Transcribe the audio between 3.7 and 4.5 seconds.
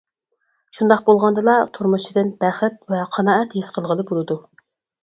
قىلغىلى بولىدۇ.